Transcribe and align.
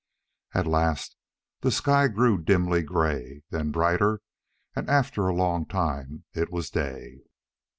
At 0.55 0.65
last 0.65 1.15
the 1.59 1.69
sky 1.69 2.07
grew 2.07 2.39
dimly 2.41 2.81
gray, 2.81 3.43
then 3.51 3.69
brighter, 3.69 4.21
and 4.75 4.89
after 4.89 5.27
a 5.27 5.35
long 5.35 5.67
time 5.67 6.23
it 6.33 6.49
was 6.51 6.71
day. 6.71 7.19